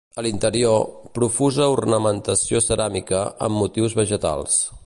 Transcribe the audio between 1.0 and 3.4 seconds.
profusa ornamentació ceràmica,